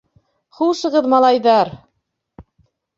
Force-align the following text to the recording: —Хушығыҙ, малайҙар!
—Хушығыҙ, 0.59 1.09
малайҙар! 1.17 1.73